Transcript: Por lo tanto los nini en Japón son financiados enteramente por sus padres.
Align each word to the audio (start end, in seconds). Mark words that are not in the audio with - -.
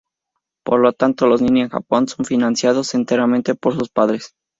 Por 0.65 0.79
lo 0.79 0.93
tanto 0.93 1.27
los 1.27 1.43
nini 1.43 1.61
en 1.61 1.69
Japón 1.69 2.07
son 2.07 2.25
financiados 2.25 2.95
enteramente 2.95 3.53
por 3.53 3.75
sus 3.77 3.89
padres. 3.91 4.33